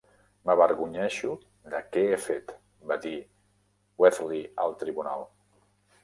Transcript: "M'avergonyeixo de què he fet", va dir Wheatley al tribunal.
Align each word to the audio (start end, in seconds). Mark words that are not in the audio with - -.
"M'avergonyeixo 0.49 1.33
de 1.73 1.81
què 1.97 2.05
he 2.13 2.15
fet", 2.23 2.53
va 2.91 2.97
dir 3.03 3.11
Wheatley 4.05 4.41
al 4.65 4.73
tribunal. 4.85 5.27